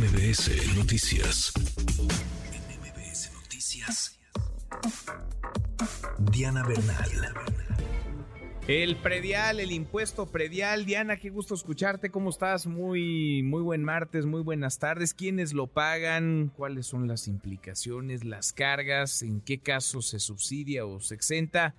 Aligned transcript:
MBS 0.00 0.78
Noticias. 0.78 1.52
MBS 1.98 3.30
Noticias. 3.34 4.18
Diana 6.32 6.66
Bernal. 6.66 7.10
El 8.66 8.96
predial, 8.96 9.60
el 9.60 9.72
impuesto 9.72 10.24
predial. 10.24 10.86
Diana, 10.86 11.18
qué 11.18 11.28
gusto 11.28 11.52
escucharte. 11.52 12.10
¿Cómo 12.10 12.30
estás? 12.30 12.66
Muy, 12.66 13.42
muy 13.42 13.60
buen 13.60 13.84
martes, 13.84 14.24
muy 14.24 14.40
buenas 14.40 14.78
tardes. 14.78 15.12
¿Quiénes 15.12 15.52
lo 15.52 15.66
pagan? 15.66 16.50
¿Cuáles 16.56 16.86
son 16.86 17.06
las 17.06 17.28
implicaciones, 17.28 18.24
las 18.24 18.54
cargas? 18.54 19.20
¿En 19.20 19.42
qué 19.42 19.58
caso 19.58 20.00
se 20.00 20.18
subsidia 20.18 20.86
o 20.86 21.00
se 21.00 21.14
exenta? 21.14 21.74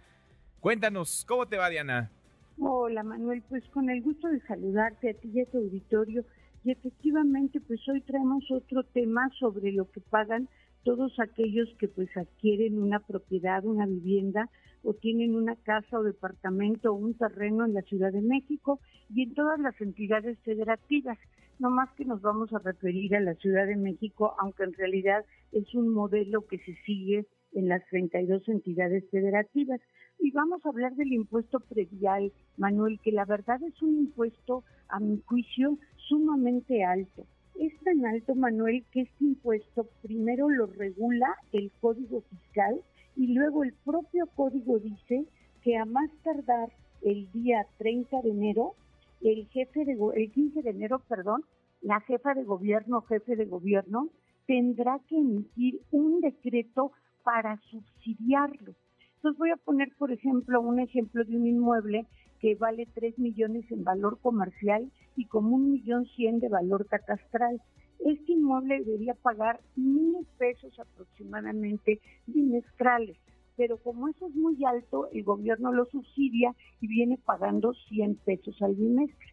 Cuéntanos, 0.59 1.25
¿cómo 1.27 1.47
te 1.47 1.57
va, 1.57 1.71
Diana? 1.71 2.11
Hola, 2.59 3.01
Manuel. 3.01 3.41
Pues 3.49 3.63
con 3.73 3.89
el 3.89 4.03
gusto 4.03 4.27
de 4.27 4.39
saludarte 4.41 5.09
a 5.09 5.13
ti 5.15 5.31
y 5.33 5.41
a 5.41 5.45
tu 5.47 5.57
auditorio. 5.57 6.23
Y 6.63 6.71
efectivamente, 6.71 7.59
pues 7.59 7.79
hoy 7.89 8.01
traemos 8.01 8.49
otro 8.51 8.83
tema 8.83 9.29
sobre 9.39 9.71
lo 9.71 9.89
que 9.89 10.01
pagan 10.01 10.47
todos 10.83 11.19
aquellos 11.19 11.69
que 11.79 11.87
pues 11.87 12.09
adquieren 12.15 12.81
una 12.81 12.99
propiedad, 12.99 13.65
una 13.65 13.85
vivienda 13.85 14.49
o 14.83 14.93
tienen 14.93 15.35
una 15.35 15.55
casa 15.55 15.99
o 15.99 16.03
departamento 16.03 16.91
o 16.91 16.95
un 16.95 17.13
terreno 17.13 17.65
en 17.65 17.73
la 17.73 17.81
Ciudad 17.83 18.11
de 18.11 18.21
México 18.21 18.79
y 19.13 19.23
en 19.23 19.33
todas 19.33 19.59
las 19.59 19.79
entidades 19.79 20.39
federativas. 20.39 21.17
No 21.59 21.69
más 21.69 21.89
que 21.93 22.05
nos 22.05 22.21
vamos 22.21 22.51
a 22.53 22.59
referir 22.59 23.15
a 23.15 23.19
la 23.19 23.35
Ciudad 23.35 23.67
de 23.67 23.75
México, 23.75 24.35
aunque 24.39 24.63
en 24.63 24.73
realidad 24.73 25.23
es 25.51 25.73
un 25.75 25.89
modelo 25.89 26.47
que 26.47 26.57
se 26.59 26.75
sigue 26.85 27.27
en 27.53 27.67
las 27.67 27.85
32 27.89 28.47
entidades 28.49 29.03
federativas. 29.11 29.79
Y 30.19 30.31
vamos 30.31 30.65
a 30.65 30.69
hablar 30.69 30.95
del 30.95 31.13
impuesto 31.13 31.59
predial, 31.59 32.31
Manuel, 32.57 32.99
que 33.03 33.11
la 33.11 33.25
verdad 33.25 33.61
es 33.63 33.79
un 33.81 33.97
impuesto, 33.97 34.63
a 34.87 34.99
mi 34.99 35.21
juicio, 35.25 35.77
sumamente 36.11 36.83
alto. 36.83 37.25
Es 37.57 37.73
tan 37.85 38.05
alto, 38.05 38.35
Manuel, 38.35 38.83
que 38.91 39.01
este 39.01 39.23
impuesto 39.23 39.87
primero 40.01 40.49
lo 40.49 40.65
regula 40.67 41.27
el 41.53 41.71
Código 41.79 42.21
Fiscal 42.29 42.81
y 43.15 43.27
luego 43.27 43.63
el 43.63 43.73
propio 43.85 44.27
código 44.35 44.77
dice 44.79 45.25
que 45.63 45.77
a 45.77 45.85
más 45.85 46.09
tardar 46.23 46.69
el 47.01 47.31
día 47.31 47.65
30 47.77 48.23
de 48.23 48.29
enero, 48.29 48.75
el 49.21 49.47
jefe 49.47 49.85
de 49.85 49.97
el 50.15 50.31
15 50.31 50.61
de 50.61 50.69
enero, 50.69 50.99
perdón, 51.07 51.45
la 51.81 52.01
jefa 52.01 52.33
de 52.33 52.43
gobierno, 52.43 53.01
jefe 53.03 53.37
de 53.37 53.45
gobierno, 53.45 54.09
tendrá 54.47 54.99
que 55.07 55.17
emitir 55.17 55.79
un 55.91 56.19
decreto 56.19 56.91
para 57.23 57.57
subsidiarlo. 57.69 58.73
Entonces 59.15 59.39
voy 59.39 59.51
a 59.51 59.57
poner, 59.57 59.89
por 59.97 60.11
ejemplo, 60.11 60.59
un 60.59 60.79
ejemplo 60.79 61.23
de 61.23 61.37
un 61.37 61.47
inmueble 61.47 62.05
que 62.41 62.55
vale 62.55 62.87
3 62.95 63.19
millones 63.19 63.71
en 63.71 63.83
valor 63.83 64.19
comercial 64.19 64.91
y 65.15 65.25
como 65.25 65.55
un 65.55 65.71
millón 65.71 66.07
cien 66.15 66.39
de 66.39 66.49
valor 66.49 66.87
catastral. 66.87 67.61
Este 67.99 68.31
inmueble 68.31 68.83
debería 68.83 69.13
pagar 69.13 69.61
mil 69.75 70.25
pesos 70.39 70.77
aproximadamente 70.79 72.01
bimestrales, 72.25 73.17
pero 73.55 73.77
como 73.77 74.07
eso 74.07 74.27
es 74.27 74.35
muy 74.35 74.57
alto, 74.65 75.07
el 75.13 75.23
gobierno 75.23 75.71
lo 75.71 75.85
subsidia 75.85 76.55
y 76.79 76.87
viene 76.87 77.19
pagando 77.23 77.73
100 77.89 78.15
pesos 78.25 78.59
al 78.61 78.73
bimestre. 78.73 79.27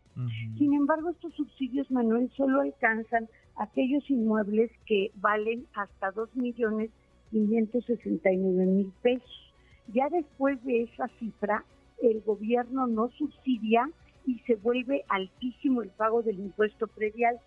Sin 0.58 0.74
embargo, 0.74 1.10
estos 1.10 1.32
subsidios, 1.34 1.88
Manuel, 1.92 2.28
solo 2.36 2.60
alcanzan 2.60 3.28
aquellos 3.54 4.10
inmuebles 4.10 4.70
que 4.84 5.12
valen 5.14 5.64
hasta 5.74 6.10
2 6.10 6.34
millones 6.34 6.90
569 7.30 8.66
mil 8.66 8.92
pesos. 9.00 9.54
Ya 9.94 10.08
después 10.08 10.62
de 10.64 10.82
esa 10.82 11.06
cifra, 11.20 11.64
el 12.02 12.20
gobierno 12.22 12.86
no 12.86 13.10
subsidia 13.10 13.90
y 14.26 14.38
se 14.40 14.56
vuelve 14.56 15.04
altísimo 15.08 15.82
el 15.82 15.90
pago 15.90 16.22
del 16.22 16.38
impuesto 16.38 16.86
predial. 16.86 17.38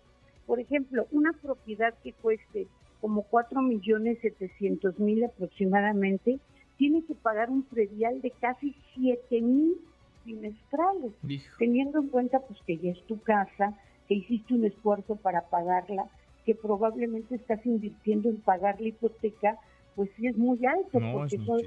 Por 0.46 0.60
ejemplo, 0.60 1.06
una 1.12 1.32
propiedad 1.32 1.94
que 2.02 2.12
cueste 2.12 2.66
como 3.02 3.22
4 3.24 3.60
millones 3.62 4.18
700 4.22 5.00
mil 5.00 5.24
aproximadamente, 5.24 6.38
tiene 6.78 7.02
que 7.04 7.16
pagar 7.16 7.50
un 7.50 7.64
predial 7.64 8.22
de 8.22 8.30
casi 8.30 8.76
7 8.94 9.40
mil 9.42 9.76
trimestrales, 10.22 11.12
teniendo 11.58 11.98
en 11.98 12.08
cuenta 12.08 12.38
pues 12.38 12.60
que 12.64 12.78
ya 12.78 12.92
es 12.92 13.02
tu 13.06 13.20
casa, 13.20 13.76
que 14.06 14.14
hiciste 14.14 14.54
un 14.54 14.64
esfuerzo 14.64 15.16
para 15.16 15.42
pagarla, 15.48 16.08
que 16.46 16.54
probablemente 16.54 17.34
estás 17.34 17.66
invirtiendo 17.66 18.28
en 18.28 18.40
pagar 18.40 18.80
la 18.80 18.88
hipoteca, 18.88 19.58
pues 19.96 20.08
sí 20.16 20.28
es 20.28 20.36
muy 20.36 20.64
alto, 20.64 21.00
porque 21.12 21.38
son 21.38 21.60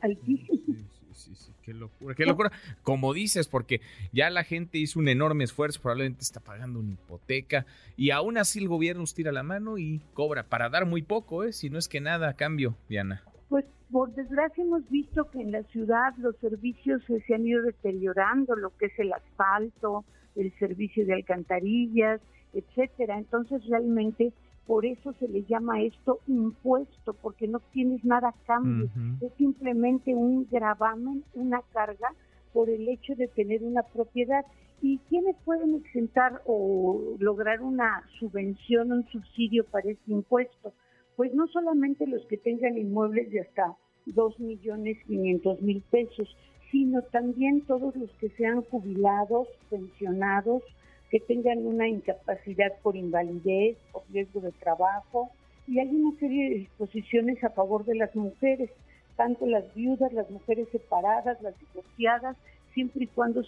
altísimos. 0.00 0.58
Sí, 1.12 1.34
sí, 1.34 1.52
qué 1.62 1.72
locura, 1.74 2.14
qué 2.14 2.26
locura. 2.26 2.52
Como 2.82 3.12
dices, 3.14 3.48
porque 3.48 3.80
ya 4.12 4.30
la 4.30 4.44
gente 4.44 4.78
hizo 4.78 4.98
un 4.98 5.08
enorme 5.08 5.44
esfuerzo, 5.44 5.80
probablemente 5.80 6.22
está 6.22 6.40
pagando 6.40 6.80
una 6.80 6.92
hipoteca 6.92 7.66
y 7.96 8.10
aún 8.10 8.38
así 8.38 8.58
el 8.58 8.68
gobierno 8.68 9.04
tira 9.14 9.32
la 9.32 9.42
mano 9.42 9.78
y 9.78 10.00
cobra 10.14 10.44
para 10.44 10.68
dar 10.68 10.86
muy 10.86 11.02
poco, 11.02 11.44
¿eh? 11.44 11.52
si 11.52 11.70
no 11.70 11.78
es 11.78 11.88
que 11.88 12.00
nada 12.00 12.28
a 12.28 12.34
cambio, 12.34 12.76
Diana. 12.88 13.22
Pues 13.48 13.64
por 13.90 14.14
desgracia 14.14 14.64
hemos 14.64 14.88
visto 14.88 15.30
que 15.30 15.40
en 15.40 15.52
la 15.52 15.62
ciudad 15.64 16.14
los 16.18 16.36
servicios 16.36 17.02
se 17.04 17.34
han 17.34 17.46
ido 17.46 17.62
deteriorando, 17.62 18.56
lo 18.56 18.76
que 18.76 18.86
es 18.86 18.98
el 18.98 19.12
asfalto, 19.12 20.04
el 20.36 20.52
servicio 20.58 21.04
de 21.04 21.14
alcantarillas, 21.14 22.20
etcétera. 22.54 23.18
Entonces 23.18 23.62
realmente 23.68 24.32
por 24.66 24.86
eso 24.86 25.12
se 25.14 25.28
le 25.28 25.42
llama 25.44 25.82
esto 25.82 26.20
impuesto, 26.26 27.14
porque 27.14 27.48
no 27.48 27.60
tienes 27.72 28.04
nada 28.04 28.28
a 28.28 28.44
cambio, 28.46 28.88
es 29.20 29.32
simplemente 29.36 30.14
un 30.14 30.46
gravamen, 30.50 31.24
una 31.34 31.62
carga 31.72 32.08
por 32.52 32.70
el 32.70 32.88
hecho 32.88 33.14
de 33.16 33.28
tener 33.28 33.62
una 33.62 33.82
propiedad. 33.82 34.44
¿Y 34.80 34.98
quiénes 35.08 35.36
pueden 35.44 35.74
exentar 35.76 36.42
o 36.44 37.16
lograr 37.18 37.60
una 37.60 38.04
subvención, 38.18 38.92
un 38.92 39.06
subsidio 39.08 39.64
para 39.64 39.90
este 39.90 40.12
impuesto? 40.12 40.72
Pues 41.16 41.34
no 41.34 41.46
solamente 41.48 42.06
los 42.06 42.24
que 42.26 42.36
tengan 42.36 42.76
inmuebles 42.76 43.30
de 43.30 43.40
hasta 43.40 43.76
2 44.06 44.40
millones 44.40 44.98
500 45.06 45.62
mil 45.62 45.82
pesos, 45.90 46.36
sino 46.70 47.02
también 47.02 47.60
todos 47.66 47.94
los 47.94 48.10
que 48.12 48.30
sean 48.30 48.62
jubilados, 48.62 49.46
pensionados, 49.70 50.62
que 51.12 51.20
tengan 51.20 51.66
una 51.66 51.86
incapacidad 51.86 52.72
por 52.82 52.96
invalidez 52.96 53.76
o 53.92 54.02
riesgo 54.10 54.40
de 54.40 54.50
trabajo. 54.52 55.30
Y 55.68 55.78
hay 55.78 55.88
una 55.88 56.18
serie 56.18 56.48
de 56.48 56.56
disposiciones 56.60 57.44
a 57.44 57.50
favor 57.50 57.84
de 57.84 57.96
las 57.96 58.16
mujeres, 58.16 58.70
tanto 59.14 59.46
las 59.46 59.72
viudas, 59.74 60.10
las 60.14 60.30
mujeres 60.30 60.68
separadas, 60.72 61.40
las 61.42 61.54
divorciadas, 61.60 62.38
siempre 62.72 63.04
y 63.04 63.08
cuando 63.08 63.42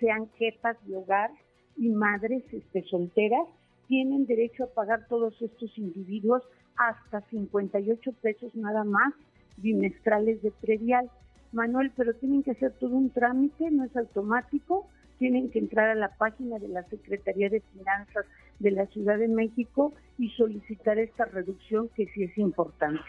sean 0.00 0.28
jefas 0.38 0.76
de 0.88 0.96
hogar 0.96 1.30
y 1.76 1.88
madres 1.90 2.42
este, 2.52 2.82
solteras, 2.82 3.46
tienen 3.86 4.26
derecho 4.26 4.64
a 4.64 4.74
pagar 4.74 5.06
todos 5.08 5.40
estos 5.40 5.78
individuos 5.78 6.42
hasta 6.76 7.20
58 7.30 8.12
pesos 8.22 8.52
nada 8.56 8.82
más 8.82 9.14
bimestrales 9.58 10.42
de 10.42 10.50
predial. 10.50 11.08
Manuel, 11.52 11.92
pero 11.96 12.12
tienen 12.14 12.42
que 12.42 12.50
hacer 12.50 12.72
todo 12.72 12.96
un 12.96 13.10
trámite, 13.10 13.70
no 13.70 13.84
es 13.84 13.96
automático, 13.96 14.88
tienen 15.24 15.50
que 15.50 15.58
entrar 15.58 15.88
a 15.88 15.94
la 15.94 16.10
página 16.18 16.58
de 16.58 16.68
la 16.68 16.82
Secretaría 16.90 17.48
de 17.48 17.62
Finanzas 17.72 18.26
de 18.58 18.70
la 18.72 18.84
Ciudad 18.88 19.18
de 19.18 19.26
México 19.26 19.94
y 20.18 20.28
solicitar 20.32 20.98
esta 20.98 21.24
reducción 21.24 21.88
que 21.96 22.04
sí 22.12 22.24
es 22.24 22.36
importante. 22.36 23.00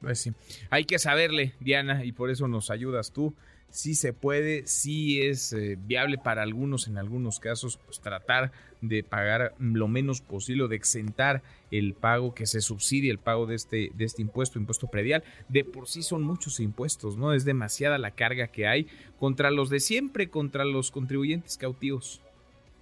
Pues 0.00 0.20
sí, 0.20 0.32
hay 0.70 0.84
que 0.84 1.00
saberle, 1.00 1.54
Diana, 1.58 2.04
y 2.04 2.12
por 2.12 2.30
eso 2.30 2.46
nos 2.46 2.70
ayudas 2.70 3.10
tú 3.12 3.34
sí 3.70 3.94
se 3.94 4.12
puede, 4.12 4.66
sí 4.66 5.22
es 5.22 5.52
eh, 5.52 5.76
viable 5.78 6.18
para 6.18 6.42
algunos, 6.42 6.88
en 6.88 6.98
algunos 6.98 7.40
casos, 7.40 7.78
pues 7.84 8.00
tratar 8.00 8.52
de 8.80 9.02
pagar 9.02 9.54
lo 9.58 9.88
menos 9.88 10.20
posible 10.20 10.64
o 10.64 10.68
de 10.68 10.76
exentar 10.76 11.42
el 11.70 11.94
pago 11.94 12.34
que 12.34 12.46
se 12.46 12.60
subsidie 12.60 13.10
el 13.10 13.18
pago 13.18 13.46
de 13.46 13.54
este, 13.54 13.90
de 13.94 14.04
este 14.04 14.22
impuesto, 14.22 14.58
impuesto 14.58 14.86
predial. 14.88 15.24
De 15.48 15.64
por 15.64 15.88
sí 15.88 16.02
son 16.02 16.22
muchos 16.22 16.60
impuestos, 16.60 17.16
¿no? 17.16 17.32
Es 17.32 17.44
demasiada 17.44 17.98
la 17.98 18.12
carga 18.12 18.48
que 18.48 18.66
hay 18.66 18.86
contra 19.18 19.50
los 19.50 19.70
de 19.70 19.80
siempre, 19.80 20.30
contra 20.30 20.64
los 20.64 20.90
contribuyentes 20.90 21.56
cautivos. 21.56 22.22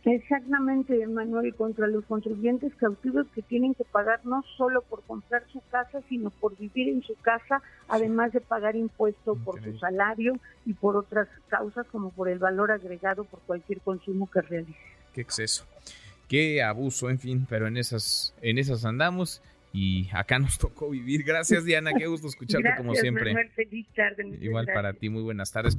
Exactamente, 0.04 1.06
Manuel, 1.06 1.54
contra 1.54 1.86
los 1.86 2.04
contribuyentes 2.04 2.74
cautivos 2.74 3.26
que 3.34 3.40
tienen 3.40 3.74
que 3.74 3.84
pagar 3.84 4.20
no 4.24 4.44
solo 4.56 4.82
por 4.82 5.02
comprar 5.02 5.44
su 5.50 5.62
casa, 5.70 6.00
sino 6.10 6.28
por 6.30 6.56
vivir 6.58 6.90
en 6.90 7.02
su 7.02 7.14
casa, 7.16 7.62
además 7.88 8.32
de 8.32 8.42
pagar 8.42 8.76
impuestos 8.76 9.38
por 9.44 9.62
su 9.62 9.78
salario 9.78 10.34
y 10.66 10.74
por 10.74 10.96
otras 10.96 11.28
causas 11.48 11.86
como 11.86 12.10
por 12.10 12.28
el 12.28 12.38
valor 12.38 12.70
agregado 12.70 13.24
por 13.24 13.40
cualquier 13.40 13.80
consumo 13.80 14.30
que 14.30 14.42
realice. 14.42 14.78
Qué 15.14 15.22
exceso, 15.22 15.66
qué 16.28 16.62
abuso, 16.62 17.08
en 17.08 17.18
fin, 17.18 17.46
pero 17.48 17.66
en 17.66 17.78
esas, 17.78 18.34
en 18.42 18.58
esas 18.58 18.84
andamos 18.84 19.40
y 19.72 20.10
acá 20.12 20.38
nos 20.38 20.58
tocó 20.58 20.90
vivir. 20.90 21.24
Gracias, 21.24 21.64
Diana, 21.64 21.92
qué 21.96 22.06
gusto 22.06 22.28
escucharte 22.28 22.74
como 22.76 22.94
siempre. 22.94 23.32
Manuel, 23.32 23.50
feliz 23.52 23.86
tarde. 23.96 24.36
Igual 24.38 24.66
para 24.66 24.92
ti, 24.92 25.08
muy 25.08 25.22
buenas 25.22 25.50
tardes 25.50 25.78